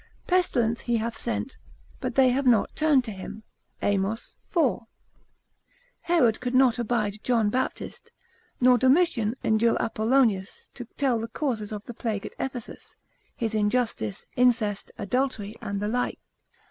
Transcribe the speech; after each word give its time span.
Pestilence 0.25 0.79
he 0.79 0.97
hath 0.97 1.15
sent, 1.15 1.57
but 1.99 2.15
they 2.15 2.29
have 2.29 2.47
not 2.47 2.75
turned 2.75 3.03
to 3.03 3.11
him, 3.11 3.43
Amos 3.83 4.35
iv. 4.57 4.79
Herod 5.99 6.39
could 6.41 6.55
not 6.55 6.79
abide 6.79 7.23
John 7.23 7.51
Baptist, 7.51 8.11
nor 8.59 8.79
Domitian 8.79 9.35
endure 9.43 9.79
Apollonius 9.79 10.71
to 10.73 10.85
tell 10.97 11.19
the 11.19 11.27
causes 11.27 11.71
of 11.71 11.85
the 11.85 11.93
plague 11.93 12.25
at 12.25 12.33
Ephesus, 12.39 12.95
his 13.35 13.53
injustice, 13.53 14.25
incest, 14.35 14.91
adultery, 14.97 15.55
and 15.61 15.79
the 15.79 15.87
like. 15.87 16.17